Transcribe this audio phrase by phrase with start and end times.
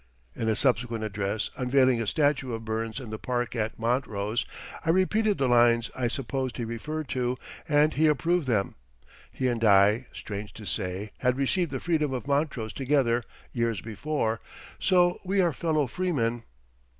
[0.35, 4.47] In a subsequent address, unveiling a statue of Burns in the park at Montrose,
[4.83, 7.37] I repeated the lines I supposed he referred to,
[7.69, 8.73] and he approved them.
[9.31, 14.41] He and I, strange to say, had received the Freedom of Montrose together years before,
[14.79, 16.45] so we are fellow freemen.